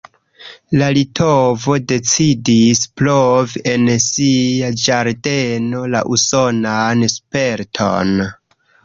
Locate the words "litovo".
0.95-1.75